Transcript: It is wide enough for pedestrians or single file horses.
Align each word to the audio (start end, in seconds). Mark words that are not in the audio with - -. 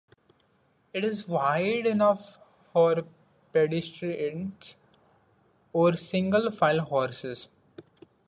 It 0.95 1.05
is 1.05 1.27
wide 1.27 1.85
enough 1.85 2.39
for 2.73 3.03
pedestrians 3.53 4.73
or 5.73 5.95
single 5.95 6.49
file 6.49 6.79
horses. 6.79 7.49